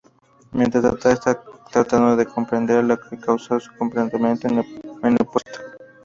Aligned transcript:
Mientras, 0.53 0.81
Data 0.81 1.11
está 1.11 1.43
tratando 1.71 2.15
de 2.15 2.25
comprender 2.25 2.83
lo 2.83 2.97
que 2.99 3.19
causó 3.19 3.59
su 3.59 3.71
comportamiento 3.77 4.47
en 4.47 4.57
el 4.57 5.17
puesto. 5.25 5.59